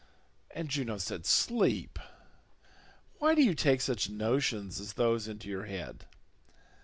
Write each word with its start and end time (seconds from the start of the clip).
And 0.49 0.67
Juno 0.67 0.97
said, 0.97 1.27
"Sleep, 1.27 1.99
why 3.19 3.35
do 3.35 3.43
you 3.43 3.53
take 3.53 3.81
such 3.81 4.09
notions 4.09 4.79
as 4.79 4.93
those 4.93 5.27
into 5.27 5.47
your 5.47 5.65
head? 5.67 6.07